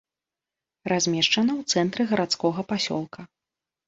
Размешчана 0.91 1.51
ў 1.59 1.75
цэнтры 1.75 2.01
гарадскога 2.13 2.65
пасёлка. 2.73 3.27